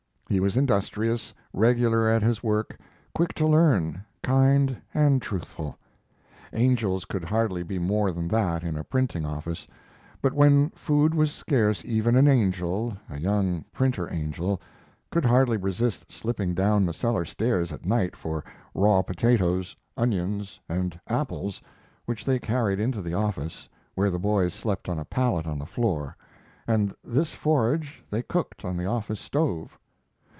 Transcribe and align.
He 0.29 0.39
was 0.39 0.55
industrious, 0.55 1.33
regular 1.51 2.07
at 2.07 2.21
his 2.23 2.41
work, 2.41 2.77
quick 3.13 3.33
to 3.33 3.45
learn, 3.45 4.01
kind, 4.23 4.77
and 4.93 5.21
truthful. 5.21 5.75
Angels 6.53 7.03
could 7.03 7.25
hardly 7.25 7.63
be 7.63 7.77
more 7.77 8.13
than 8.13 8.29
that 8.29 8.63
in 8.63 8.77
a 8.77 8.83
printing 8.85 9.25
office; 9.25 9.67
but 10.21 10.31
when 10.31 10.69
food 10.69 11.13
was 11.13 11.33
scarce 11.33 11.83
even 11.83 12.15
an 12.15 12.29
angel 12.29 12.95
a 13.09 13.19
young 13.19 13.65
printer 13.73 14.09
angel 14.09 14.61
could 15.11 15.25
hardly 15.25 15.57
resist 15.57 16.09
slipping 16.09 16.53
down 16.53 16.85
the 16.85 16.93
cellar 16.93 17.25
stairs 17.25 17.73
at 17.73 17.85
night 17.85 18.15
for 18.15 18.41
raw 18.73 19.01
potatoes, 19.01 19.75
onions, 19.97 20.61
and 20.69 20.97
apples 21.09 21.61
which 22.05 22.23
they 22.23 22.39
carried 22.39 22.79
into 22.79 23.01
the 23.01 23.13
office, 23.13 23.67
where 23.95 24.09
the 24.09 24.17
boys 24.17 24.53
slept 24.53 24.87
on 24.87 24.97
a 24.97 25.03
pallet 25.03 25.45
on 25.45 25.59
the 25.59 25.65
floor, 25.65 26.15
and 26.67 26.95
this 27.03 27.33
forage 27.33 28.01
they 28.09 28.23
cooked 28.23 28.63
on 28.63 28.77
the 28.77 28.85
office 28.85 29.19
stove. 29.19 29.77